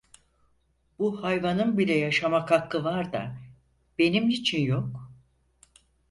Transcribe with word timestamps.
Bu 0.99 1.23
hayvanın 1.23 1.77
bile 1.77 1.93
yaşamak 1.93 2.51
hakkı 2.51 2.83
var 2.83 3.13
da 3.13 3.37
benim 3.99 4.29
niçin 4.29 4.61
yok? 4.61 5.09